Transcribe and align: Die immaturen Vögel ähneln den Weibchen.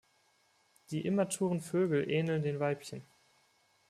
Die 0.89 1.05
immaturen 1.05 1.61
Vögel 1.61 2.09
ähneln 2.09 2.41
den 2.41 2.59
Weibchen. 2.59 3.03